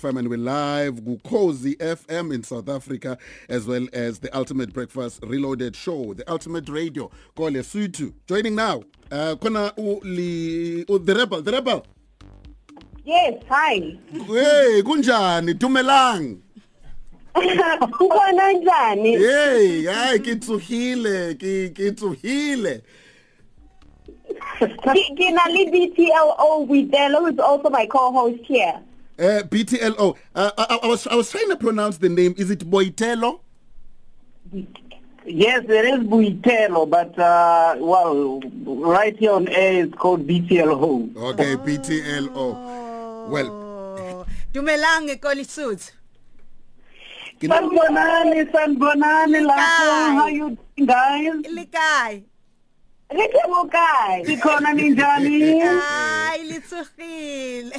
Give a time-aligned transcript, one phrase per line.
[0.00, 3.18] FM and we're live Gukozi FM in South Africa
[3.48, 7.10] as well as the Ultimate Breakfast Reloaded Show, the Ultimate Radio.
[7.36, 8.82] Kole Sutu joining now.
[9.10, 10.00] Uh khona u
[10.98, 11.84] the rebel, the rebel.
[13.04, 13.74] Yes, hi.
[14.10, 15.54] Hey, kunjani?
[15.54, 16.38] Dumelang.
[17.34, 19.18] Kukhona njani?
[19.18, 22.82] Hey, hayi kitsuhile, ki kitsuhile.
[24.58, 28.80] Ki- Kina li BTLO Widelo who's also my co-host here.
[29.20, 30.16] Uh BTLO.
[30.34, 32.34] Uh, I, I was I was trying to pronounce the name.
[32.38, 33.40] Is it Boitelo?
[35.26, 41.14] Yes, there is Buitelo, but uh, well, right here on air it's called BTL Home.
[41.16, 43.28] Okay, BTLO.
[43.28, 45.92] Well, Oh, Dumelang Kolisut.
[47.40, 51.44] Sanbonani, Sanbonani, how you doing, guys?
[51.52, 52.22] Likai.
[53.10, 54.22] Re ke mo kae?
[54.24, 55.62] Ikhona ninjani?
[55.62, 57.72] Ay, litsugile.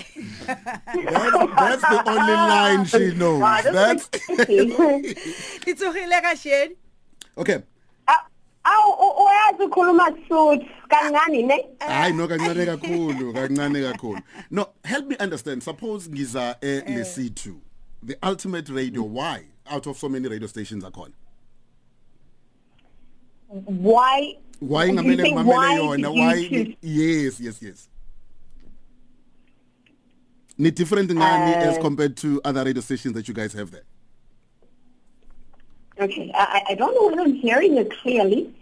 [1.55, 3.63] that's, the only line she knows.
[3.63, 4.07] That's
[5.65, 6.75] Litsugile kasheni.
[7.37, 7.63] Okay.
[8.63, 8.83] Aw
[9.23, 11.67] uyazi ukukhuluma Sotho kancane ne?
[11.79, 17.55] hayi no kancane kakhulu kancane kakhulu no help me understand suppose ngiza e lesi2
[18.03, 21.13] the ultimate radio why out of so many radio stations akhona
[23.65, 26.09] Why why ngamele why yona?
[26.13, 27.89] why yes yes yes.
[30.57, 33.83] Ni different ngani as Uh, compared to other radio stations that you guys have there?
[35.99, 38.53] Okay, I I don't know whether I'm hearing it clearly.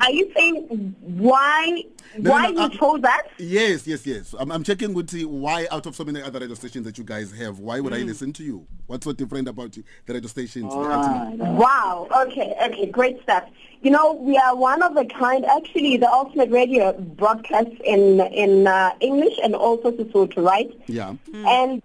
[0.00, 1.84] Are you saying why
[2.18, 3.28] No, why no, no, you uh, chose that?
[3.38, 6.54] yes yes yes i'm, I'm checking with you why out of so many other radio
[6.56, 9.76] stations that you guys have why would i listen to you what's so different about
[9.76, 11.54] you, the radio stations the ultimate- Alright.
[11.54, 12.08] Wow.
[12.26, 12.56] Okay.
[12.66, 12.86] Okay.
[12.86, 13.44] Great stuff.
[13.82, 15.44] You know, we are one of a kind.
[15.44, 20.70] Actually, the Ultimate Radio broadcasts in in uh, English and also Sesotho, right?
[20.88, 21.82] yeah And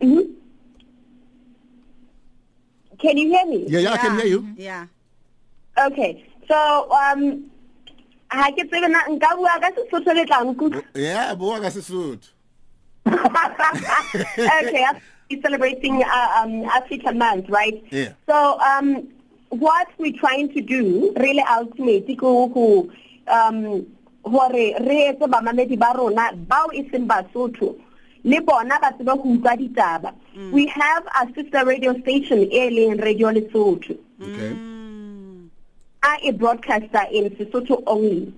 [0.00, 0.32] Mhm.
[2.98, 3.64] can you hear me?
[3.68, 4.86] yeah yeah i can hear you Yeah.
[5.76, 6.24] Okay.
[6.48, 7.50] So um,
[8.30, 10.82] ha ke tsebe na nka bua ka Sesotho le tla nkutlwa.
[10.94, 12.30] yeah bua ka sesotho
[13.06, 14.86] okay,
[15.30, 17.84] we're celebrating uh, um, African Month, right?
[17.90, 18.12] Yeah.
[18.26, 19.08] So, um,
[19.50, 22.90] what we're trying to do, really ultimately, who
[23.28, 23.86] um,
[24.24, 27.76] hore re etse bamamedi ba rona bao e seng Basotho
[28.24, 30.14] le bona ba tsebe ho utlwa ditaba.
[30.50, 33.98] We have a sister radio station e leng Radio Lesotho.
[34.22, 34.73] okay
[36.22, 38.32] a broadcaster in Sesotho only.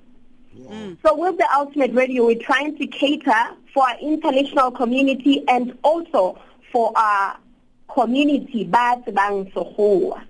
[1.04, 6.38] So with the Ultimate Radio, we're trying to cater for our international community and also
[6.72, 7.36] for our
[7.88, 10.22] community ba tsebang Sekgowa.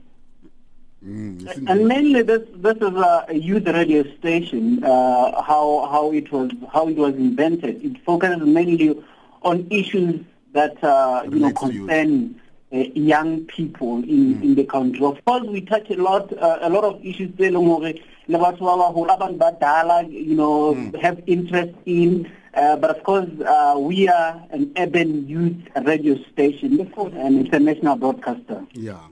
[1.04, 4.82] Mm, And mainly this this is a, a youth radio station.
[4.82, 7.84] Uh, how how it was how it was invented.
[7.84, 8.98] It focuses mainly
[9.42, 10.20] on issues
[10.53, 12.41] that uh, you know concern
[12.72, 15.04] uh, young people in in the country.
[15.04, 17.94] Of course, we touch a lot uh, a lot of issues tse leng hore
[18.28, 22.27] le batho ba baholo, abantu badala, you know have interest in.
[22.56, 27.60] Uh, but of course, uh, we are an urban youth radio station, and it's a
[27.60, 28.65] national broadcaster.
[28.72, 29.04] yeah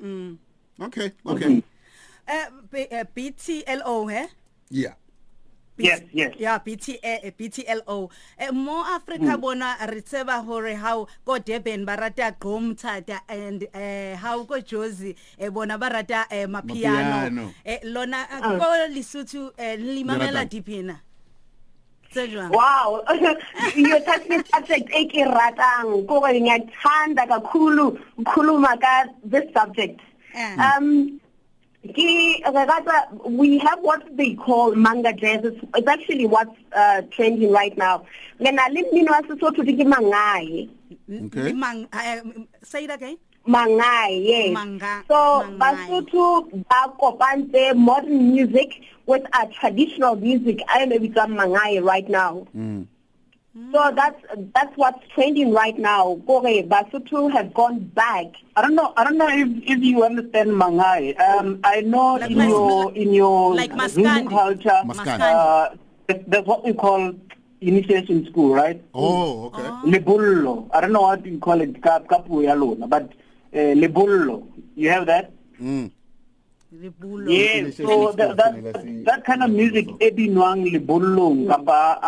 [0.81, 1.63] okay okay
[2.27, 4.25] Eh B- eh, BTLO he?
[4.71, 4.95] yeah
[5.77, 6.35] Yes, yes.
[6.39, 8.11] Yeah, BT eh, BTLO.
[8.39, 13.67] Eh mo Africa bona re tseba hore how go Durban ba rata gqom thata and
[13.75, 17.53] eh how go Jozi eh bona ba rata eh mapiano.
[17.67, 21.01] Eh lona eh, go Lesotho eh limamela dipina.
[22.13, 22.51] Tse jwang?
[22.51, 23.03] Wow,
[23.75, 29.99] you're touching a subject e ke ratang ko re ngiyathanda kakhulu ukukhuluma ka this subject.
[30.35, 30.55] Eh.
[30.55, 31.19] Um,
[33.27, 35.45] we have what they call manga jazz.
[35.45, 38.07] It's, it's actually what's uh, trending right now.
[38.41, 40.69] Mmino wa Sesotho ke mangae.
[41.27, 41.53] Okay.
[41.53, 42.21] Mang eh,
[42.63, 43.17] say it again.
[43.47, 44.55] Mangai, yes.
[44.55, 45.89] Manga- so mangai.
[45.89, 50.61] Basotho ba kopantse modern music with a traditional music.
[50.69, 52.47] I don't know if it's on Mangai right now.
[52.57, 52.87] mm.
[53.73, 54.21] So that's
[54.53, 56.21] that's what's trending right now.
[56.27, 58.27] Kore Basotho have gone back.
[58.57, 58.93] I don't know.
[58.97, 61.19] I don't know if, if you understand Mangai.
[61.21, 65.21] Um, I know Like in mas- your in your like Zulu culture, Maskandi.
[65.21, 65.77] uh,
[66.27, 67.15] that's what we call
[67.61, 68.83] initiation school, right?
[68.93, 70.69] oh okay Lebullo.
[70.73, 73.05] I don't know what you call it, ka ka puo ya lona, but
[73.55, 74.49] uh, lebullo.
[74.75, 75.31] You have that?
[75.61, 75.93] mm.
[77.27, 77.79] Yes.
[77.79, 82.01] Initiation So that, that, that kind of music e binwang lebollong kapa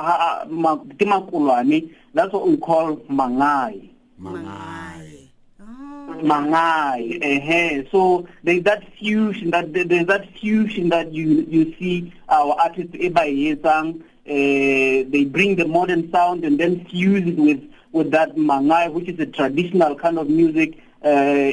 [0.99, 3.91] ke makulwane, that's what we call mangai.
[4.21, 5.29] mangai
[5.59, 6.21] Oh.
[6.23, 12.55] Mangai, eh, so there's that fusion that there's that fusion that you you see our
[12.61, 18.37] artists ebayetsang uh, they bring the modern sound and then fuse it with with that
[18.37, 21.09] mangai, which is a traditional kind of music, uh,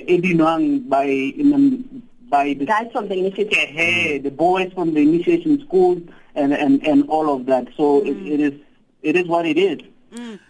[0.05, 3.53] edinwang by in, by the Guys from the initiative.
[3.53, 6.01] hey, the boys from the initiation schools
[6.35, 7.67] and and and all of that.
[7.77, 8.53] So it, it is
[9.01, 9.79] it is what it is.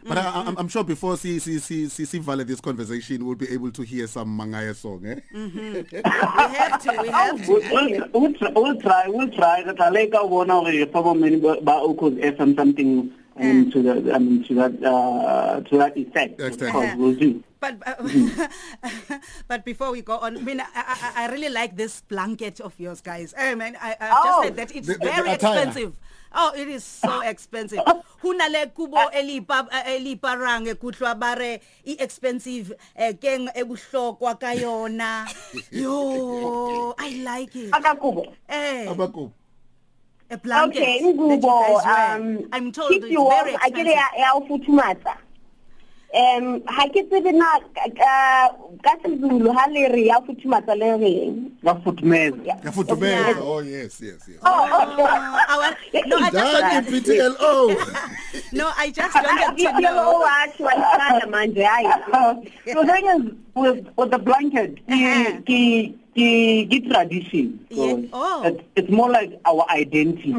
[0.06, 3.36] But I, I'm, I'm sure before see see see see see Vale this conversation, we'll
[3.36, 5.20] be able to hear some Mangaya song, eh?
[5.34, 5.50] we
[6.56, 9.64] have to we have to We'll, we'll, we'll, try, we'll try, we'll try.
[9.64, 14.14] That I like our one of the probably ba Ukuz FM something um, to the
[14.14, 16.40] I mean to that uh, to that effect.
[16.40, 16.72] Of Extent.
[16.74, 17.44] course, we'll do.
[17.64, 17.96] But uh,
[19.48, 22.76] but before we go on, I mean, I, I, I really like this blanket of
[22.78, 23.34] yours, guys.
[23.40, 24.24] I mean, I, I Oh.
[24.26, 25.64] just said that it's The- the- the very attire.
[25.64, 25.94] expensive.
[26.36, 27.80] Oh, it is so expensive.
[28.22, 35.24] Huna le kubo elipa eliparang ekuhlwa bare i expensive eh keng ebuhlokwa ka yona.
[35.72, 37.72] Yo, I like it.
[37.72, 38.28] Akakubo.
[38.50, 39.32] Eh, Abako.
[40.34, 40.78] A blanket.
[40.82, 42.16] Okay, that you ngubo guys wear.
[42.18, 43.46] um I'm told keep it's you warm.
[43.46, 43.96] very I get expensive.
[43.96, 45.16] ya ya ufuthumatsa.
[46.14, 48.48] Um ha ke tsebe na uh,
[48.86, 51.50] ka Sezulu ha le re ya futhumatsa le reng.
[51.64, 52.34] Ba footmez.
[52.46, 52.60] Yeah.
[52.64, 53.34] Yeah, Futumela.
[53.42, 54.38] Oh yes, yes, yes.
[54.46, 55.06] Oh, Oh,
[55.50, 55.78] I want,
[56.08, 57.74] no, I just PTLO.
[58.54, 60.28] no, I just wanted to Ngiyalo know.
[60.60, 62.46] wayithanda manje hayi.
[62.66, 63.22] the thing is
[63.56, 65.42] with with the blanket, Uh-huh.
[65.48, 67.66] ki ki ki tradition.
[67.72, 68.08] So Yeah.
[68.14, 68.44] Oh.
[68.44, 70.32] it's, it's more like our identity.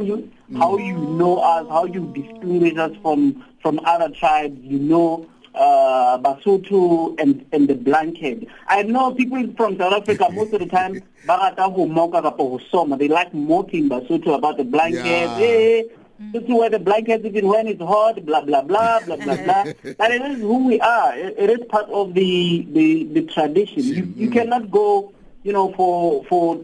[0.56, 4.58] How you know us, how you distinguish us from from other tribes.
[4.62, 5.26] You know.
[5.54, 8.48] Uh, Basotho and and the blanket.
[8.66, 11.00] I know people from South Africa most of the time.
[11.28, 12.96] Barata ho moka kapo ho soma.
[12.96, 15.06] They like mocking Basotho about the blanket.
[15.06, 15.36] Yeah.
[15.38, 15.84] Hey,
[16.32, 19.64] this is where the blankets even when it's hot, blah blah blah blah blah blah.
[19.96, 21.16] But it is who we are.
[21.16, 23.84] It, it is part of the the, the tradition.
[23.84, 25.12] You you cannot go,
[25.44, 26.58] you know, for for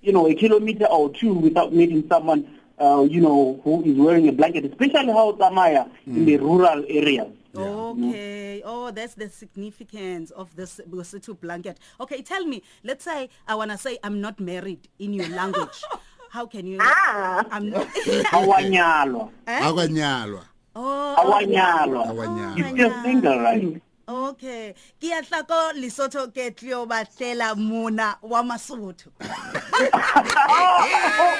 [0.00, 2.46] you know a kilometer or two without meeting someone,
[2.78, 7.26] uh, you know, who is wearing a blanket, especially how Tamaya in the rural areas.
[7.56, 8.62] Okay.
[8.64, 11.78] Oh, that's the significance of this Bosotho blanket.
[12.00, 12.62] Okay, tell me.
[12.84, 15.82] Let's say I wanna say I'm not married in your language.
[16.30, 16.76] How can you?
[16.80, 17.42] Ah.
[17.50, 17.88] I'm not.
[18.36, 20.44] Awanyalo, Akwanyalwa.
[20.76, 21.16] oh.
[21.18, 22.04] awanyalo.
[22.04, 22.58] Awanyalwa.
[22.58, 23.80] You still single, right?
[24.08, 24.72] Okay.
[25.00, 29.08] Ke a tla ko Lesotho ke tlio batlela mona wa Masotho.
[29.20, 29.28] Oh,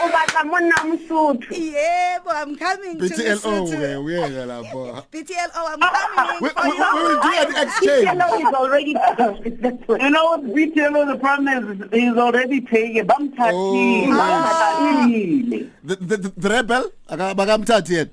[0.02, 1.48] o batla monna Mosotho.
[1.48, 4.04] Yebo, I'm coming to PTLO we Lesotho.
[4.04, 4.12] we
[4.44, 5.02] lapho.
[5.10, 6.94] PTLO, I'm coming We, for we, we you.
[6.94, 8.06] will do an exchange.
[8.08, 10.00] Hello is already that's what.
[10.02, 11.48] You know what, BTLO, the problem
[11.80, 13.06] is he's already paying.
[13.06, 14.06] Bamthathile, Oh.
[14.12, 15.70] bamthathile.
[15.84, 18.10] The, the, the, the rebel aka bakamthathi yena.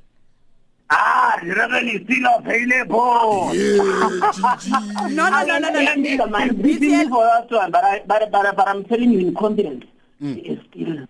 [0.89, 3.51] Ah, the rebel is still available.
[3.55, 5.11] Yeah, GG.
[5.15, 5.79] No, no, no, no, no.
[6.35, 9.85] I'm BTL, for that one, but I but but, but I'm telling you in confidence,
[10.19, 11.07] he is still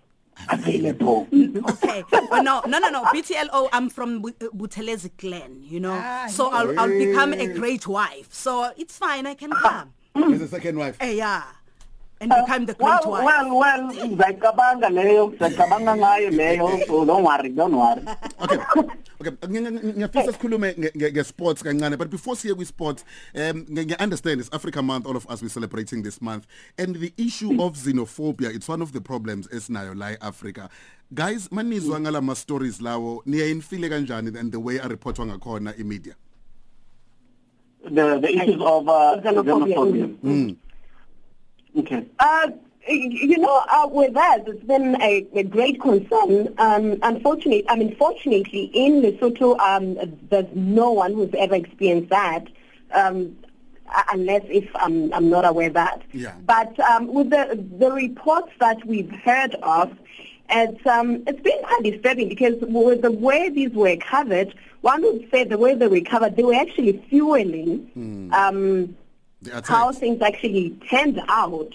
[0.50, 1.28] available.
[1.70, 2.04] okay.
[2.32, 3.04] Oh, no, no, no, no.
[3.06, 5.96] BTLO, I'm from uh, Buthelezi clan, you know.
[6.30, 8.34] so I'll, I'll become a great wife.
[8.34, 9.94] So it's fine, I can come.
[10.16, 10.98] He's the second wife.
[11.02, 11.44] Eh, yeah.
[12.22, 13.26] And become the great Well, wife.
[13.26, 18.02] well, well, ngiyacabanga leyo, ngiyacabanga ngayo leyo, so don't worry, don't worry.
[18.42, 18.58] Okay.
[19.22, 23.04] Okay, ngi- ngi- ngiyafisa sikhulume nge- nge nge sports kancane but before siye kwi sports
[23.36, 26.46] um ngi ngi- understand it's Africa month all of us we celebrating this month
[26.78, 30.70] and the issue of xenophobia it's one of the problems esinayo la eAfrica
[31.14, 35.84] guys manizwa ngala ma stories lawo niyayinfile kanjani and the way a reportwa ngakhona i
[35.84, 36.14] media
[37.84, 39.76] The the issues of uh, Xenophobia.
[39.76, 40.08] xenophobia.
[40.24, 40.56] mm.
[41.78, 42.06] Okay.
[42.20, 42.52] Uh,
[42.88, 46.54] you know, uh, with us, it's been a, a great concern.
[46.58, 49.98] Um, unfortunately, I mean, fortunately, in Lesotho, um,
[50.30, 52.46] there's no one who's ever experienced that,
[52.92, 53.36] um,
[54.12, 56.04] unless if I'm, I'm not aware of that.
[56.14, 56.36] Yeah.
[56.46, 59.98] But um, with the the reports that we've heard of,
[60.50, 65.28] it's um, it's been quite disturbing because with the way these were covered, one would
[65.32, 67.90] say the way they were covered, they were actually fueling.
[68.32, 68.96] Um,
[69.46, 71.74] the how attacks things actually turned out.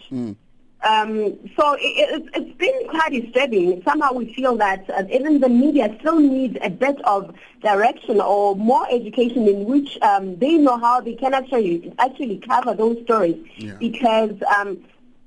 [0.82, 3.82] Um, so it, it, it's been quite disturbing.
[3.84, 8.56] Somehow we feel that uh, even the media still need a bit of direction or
[8.56, 13.36] more education in which um, they know how they can actually actually cover those stories.
[13.56, 13.74] Yeah.
[13.78, 14.78] Because um,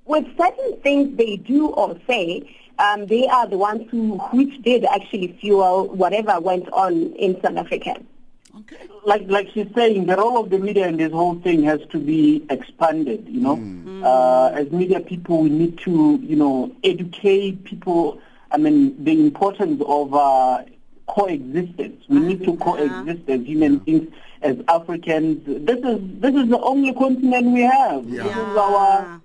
[0.06, 4.86] with certain things they do or say, um, they are the ones who which did
[4.86, 7.96] actually fuel whatever went on in South Africa.
[8.64, 11.80] Okay like like she's saying, the role of the media in this whole thing has
[11.92, 13.28] to be expanded.
[13.28, 18.22] You know, uh, as media people, we need to you know educate people.
[18.52, 20.64] I mean, the importance of uh,
[21.08, 22.04] coexistence.
[22.08, 25.44] We need to coexist as human beings, as Africans.
[25.46, 28.06] This is this is the only continent we have.
[28.06, 28.24] Yeah.
[28.24, 29.22] This is our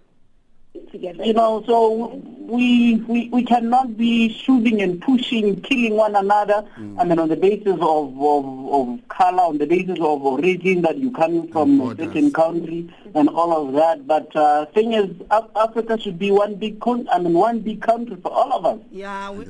[0.93, 1.25] Together.
[1.25, 6.65] you know, so we, we we cannot be shooting and pushing, killing one another.
[6.99, 10.97] I mean, on the basis of, of of color, on the basis of origin that
[10.99, 14.07] you're coming from a certain country, and all of that.
[14.07, 17.83] But uh, thing is, Af- Africa should be one big con- I mean, one big
[17.83, 18.81] country for all of us.
[18.91, 19.45] Yeah, we,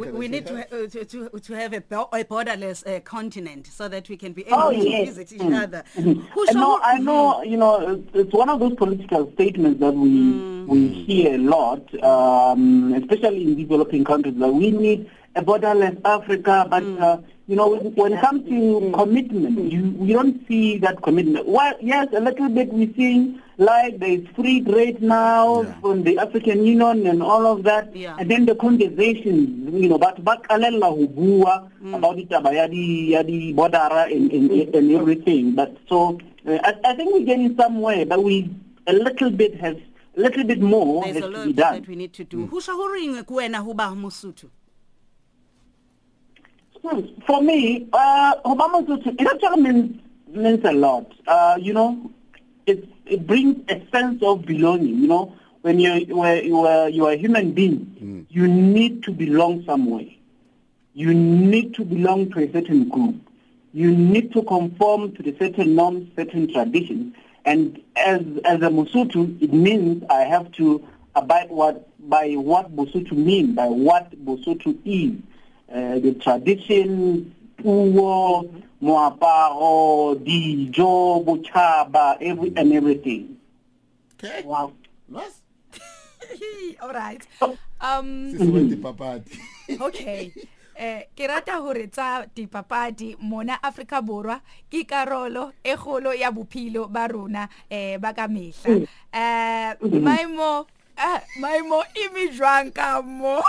[0.00, 3.66] we, we need to, uh, to to to have a, bo- a borderless uh, continent
[3.66, 5.08] so that we can be able Oh, to yes.
[5.14, 5.84] visit each other.
[5.94, 9.80] Who I shall- know, I know, you know, it's, it's one of those political statements
[9.80, 15.42] that we we hear a lot, um, especially in developing countries, that we need a
[15.42, 16.66] borderless Africa.
[16.70, 21.02] But uh, you know, when, when it comes to commitment, you we don't see that
[21.02, 21.46] commitment.
[21.46, 25.74] Well, yes, a little bit we see like there is free trade now Yeah.
[25.82, 28.16] from the African Union and all of that, Yeah.
[28.18, 33.12] and then the conversation, you know, but ba qalella ho bua about ditaba ya di
[33.12, 35.54] ya di border and, and, and everything.
[35.54, 38.48] But so uh, I, I think we're getting somewhere, but we
[38.86, 39.76] a little bit has
[40.20, 41.74] little bit more There's has a to lot be done.
[41.74, 42.46] that we need to do.
[42.46, 44.48] Who shall who ring kuwena huba Mosotho?
[46.82, 51.12] Hmm, For me, uh, Obama Sotho, it actually means means a lot.
[51.26, 52.10] Uh, you know,
[52.66, 54.96] it it brings a sense of belonging.
[55.02, 59.02] You know, when you you are you are you are a human being, you need
[59.04, 60.06] to belong somewhere.
[60.94, 63.16] You need to belong to a certain group.
[63.72, 67.14] You need to conform to the certain norms, certain traditions.
[67.50, 71.76] And as as a Mosotho, it means I have to abide what
[72.08, 75.18] by what Bosotho mean, by what Bosotho is.
[75.68, 77.26] Uh, the traditions,
[77.58, 78.46] puo,
[78.80, 83.36] moaparo, dijo, bochaba, every and everything.
[84.22, 84.72] okay Wow.
[85.08, 85.40] Los?
[86.82, 87.26] all right
[87.80, 89.40] um Sisi wa dipapadi.
[89.80, 90.32] okay
[90.80, 94.40] eh ke rata hore tsa dipapadi mona Afrika Borwa
[94.72, 100.64] ke karolo e kgolo ya bophelo ba rona eh ba ka mehla eh maimo
[100.96, 103.44] ah maimo imi jwang ka mo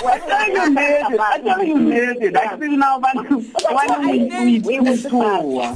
[0.00, 1.18] I tell you, nailed it.
[1.20, 2.36] I tell you, nailed it.
[2.36, 5.74] I feel now, but when we, we, we tour.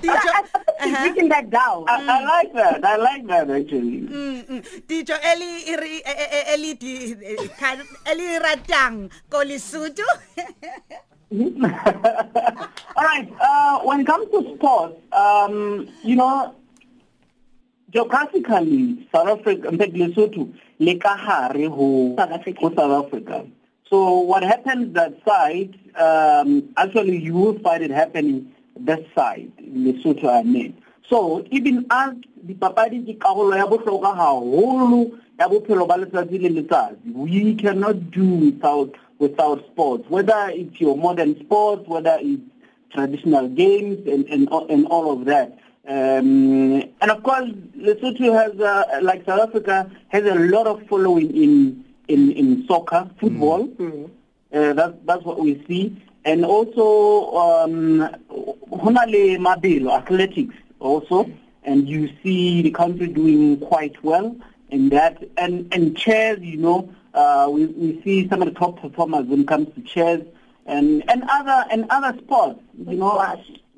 [0.00, 0.30] Dijo
[0.82, 1.84] She's written that down.
[1.88, 2.84] I, I like that.
[2.84, 4.00] I like that actually.
[4.08, 4.62] Mm, mm.
[4.88, 7.14] Dijo eli iri e- e- e- eli di
[7.60, 10.06] kan- eli ratang ko Lesotho.
[11.30, 13.28] All right.
[13.40, 16.54] Uh, when it comes to sports, um, you know,
[17.90, 20.48] geographically, South Africa, in fact, Lesotho,
[20.80, 22.60] le ka hare ho South Africa.
[22.62, 23.44] ho South Africa.
[23.90, 30.28] So what happens that side, um, actually you will find it happening that side, Lesotho
[30.28, 30.80] I mean.
[31.08, 32.14] So even as
[32.46, 38.24] dipapadi ke karolo ya bohlokwa haholo ya bophelo ba letsatsi le letsatsi, we cannot do
[38.24, 42.42] without without sports, whether it's your modern sports, whether it's
[42.92, 45.58] traditional games and, and, and all of that.
[45.88, 51.34] Um, and of course, Lesotho has, uh, like South Africa, has a lot of following
[51.34, 53.68] in, in, in soccer, football.
[54.52, 55.96] Uh, that's, that's what we see.
[56.24, 58.00] And also, um,
[58.70, 61.30] Honale Mabelo, athletics also.
[61.62, 64.36] And you see the country doing quite well
[64.70, 65.22] in that.
[65.36, 69.42] And, and chess, you know, uh, we, we see some of the top performers when
[69.42, 70.20] it comes to chess
[70.66, 72.60] and, and other and other sports.
[72.86, 73.18] You know,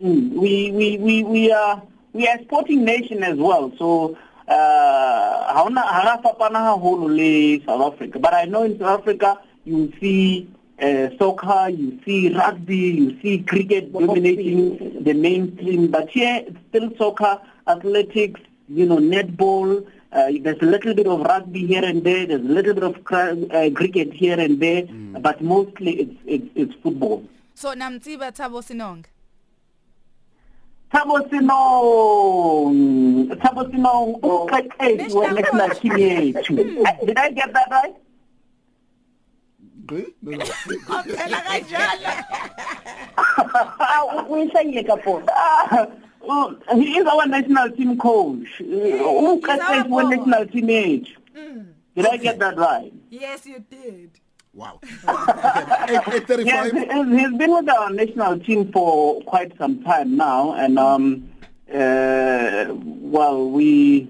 [0.03, 3.73] mm, we, we, we, we are we are a sporting nation as well.
[3.79, 4.17] So
[4.53, 7.31] uh, ha hona- ha ra fapana haholo le
[7.67, 8.19] South Africa.
[8.19, 10.49] But I know in South Africa you see
[10.81, 15.91] uh, soccer, you see rugby, you see cricket dominating the mainstream.
[15.91, 19.87] But here it's still soccer, athletics, you know, netball.
[20.13, 22.27] Uh, there's a little bit of rugby here and there.
[22.27, 24.85] There's a little bit of uh, cricket here and there.
[25.21, 27.25] But mostly it's, it's, it's football.
[27.55, 29.05] so namtsiba Thabo Sinong
[30.93, 32.71] Thabo Sino,
[33.37, 36.87] Thabo Sino, uqeqeshi we-national team yethu.
[36.87, 37.95] Uh, Did I get that right?
[39.87, 40.05] Gqi?
[40.23, 40.45] No, no.
[41.17, 42.13] phela kanjalo
[43.81, 45.23] Ah, we say le kapo.
[45.31, 45.87] Ah,
[46.75, 48.49] he is our national team coach.
[48.61, 51.67] Uqeqeshi we-national team yethu.
[51.97, 52.93] Did I get that right?
[53.11, 54.11] yes you did
[54.55, 54.81] Wow.
[54.83, 55.95] Okay.
[55.95, 56.73] Eight- eight Yes, thirty-five.
[56.73, 61.31] he- he's been with our national team for quite some time now, and um,
[61.73, 64.09] uh, well, we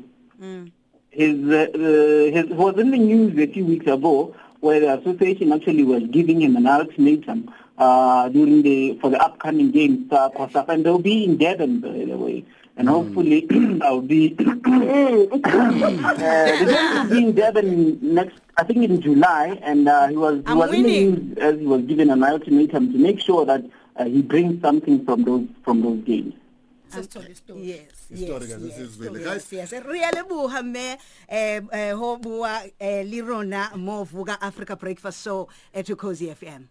[1.10, 5.52] his, uh, uh, his was in the news a few weeks ago where the association
[5.52, 10.28] actually was giving him an ultimatum uh, during the for the upcoming games, uh,
[10.68, 12.44] and they'll be in Durban, by the way.
[12.76, 13.46] And hopefully,
[13.82, 14.34] I'll be.
[14.40, 15.28] uh, the
[16.66, 20.42] game will be in Durban next, I think in July, and uh, he was he
[20.46, 21.36] I'm was winning.
[21.40, 23.62] as he was given an ultimatum to make sure that
[23.96, 26.34] uh, he brings something from those from those games.
[26.92, 27.64] Sesithole isitori.
[27.72, 30.98] yes yes, yes, yes, Guys- yes re ya leboga mme
[31.28, 36.68] eh eh, ho bua eh, le rona mo vuka africa breakfast show at cozy fm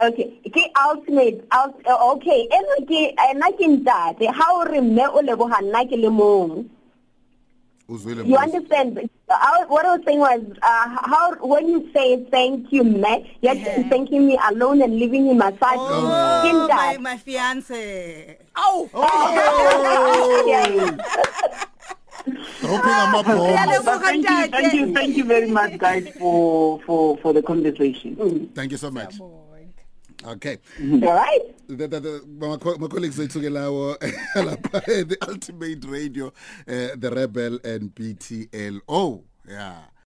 [0.00, 5.06] okay ke ultimate out, uh, okay eno ke ena ke ntate ha o re mme
[5.08, 6.68] o leboga nna ke le mong.
[7.88, 8.98] Uzwile you understand?
[9.30, 13.54] I, what I was saying was uh, how when you say thank you man you're
[13.54, 13.82] Yeah.
[13.88, 18.38] thanking me alone and leaving me my side ke oh my, my fiance.
[20.46, 20.96] Yeah.
[23.54, 27.32] a leboga, But thank you, thank you, thank you very much, guys, for for for
[27.32, 28.50] the conversation.
[28.54, 29.14] thank you so much.
[30.26, 30.58] Okay.
[30.80, 31.40] All right.
[31.68, 33.96] The, the, the, my, co- my colleagues ethu ke lawo
[34.34, 39.78] lapha the ultimate radio uh, the rebel and BTLO yeah.